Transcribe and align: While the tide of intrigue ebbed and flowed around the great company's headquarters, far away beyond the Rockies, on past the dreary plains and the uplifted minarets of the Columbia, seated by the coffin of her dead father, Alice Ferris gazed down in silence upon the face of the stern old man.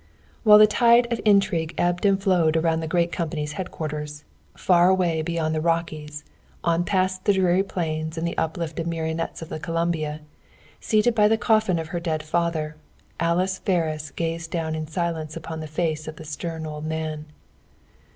While 0.41 0.57
the 0.57 0.65
tide 0.65 1.13
of 1.13 1.21
intrigue 1.25 1.75
ebbed 1.77 2.07
and 2.07 2.19
flowed 2.19 2.57
around 2.57 2.79
the 2.79 2.87
great 2.87 3.11
company's 3.11 3.51
headquarters, 3.51 4.23
far 4.57 4.89
away 4.89 5.21
beyond 5.21 5.53
the 5.53 5.61
Rockies, 5.61 6.23
on 6.63 6.83
past 6.85 7.25
the 7.25 7.33
dreary 7.33 7.61
plains 7.61 8.17
and 8.17 8.27
the 8.27 8.35
uplifted 8.35 8.87
minarets 8.87 9.43
of 9.43 9.49
the 9.49 9.59
Columbia, 9.59 10.21
seated 10.79 11.13
by 11.13 11.27
the 11.27 11.37
coffin 11.37 11.77
of 11.77 11.89
her 11.89 11.99
dead 11.99 12.23
father, 12.23 12.77
Alice 13.19 13.59
Ferris 13.59 14.09
gazed 14.09 14.49
down 14.49 14.73
in 14.73 14.87
silence 14.87 15.37
upon 15.37 15.59
the 15.59 15.67
face 15.67 16.07
of 16.07 16.15
the 16.15 16.25
stern 16.25 16.65
old 16.65 16.83
man. 16.85 17.27